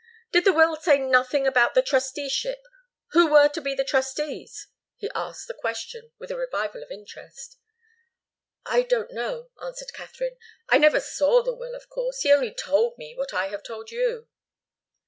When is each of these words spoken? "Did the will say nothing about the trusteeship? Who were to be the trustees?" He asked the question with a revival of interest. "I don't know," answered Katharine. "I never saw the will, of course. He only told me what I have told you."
"Did 0.31 0.45
the 0.45 0.51
will 0.51 0.75
say 0.77 0.97
nothing 0.97 1.45
about 1.45 1.75
the 1.75 1.83
trusteeship? 1.83 2.65
Who 3.11 3.27
were 3.27 3.47
to 3.49 3.61
be 3.61 3.75
the 3.75 3.83
trustees?" 3.83 4.65
He 4.97 5.11
asked 5.13 5.47
the 5.47 5.53
question 5.53 6.11
with 6.17 6.31
a 6.31 6.35
revival 6.35 6.81
of 6.81 6.89
interest. 6.89 7.57
"I 8.65 8.81
don't 8.81 9.11
know," 9.13 9.51
answered 9.63 9.93
Katharine. 9.93 10.37
"I 10.67 10.79
never 10.79 10.99
saw 10.99 11.43
the 11.43 11.53
will, 11.53 11.75
of 11.75 11.87
course. 11.87 12.21
He 12.21 12.33
only 12.33 12.51
told 12.51 12.97
me 12.97 13.13
what 13.15 13.31
I 13.31 13.49
have 13.49 13.61
told 13.61 13.91
you." 13.91 14.27